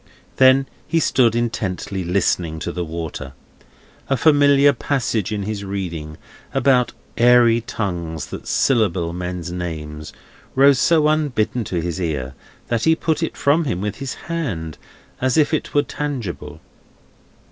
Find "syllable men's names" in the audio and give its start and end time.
8.47-10.11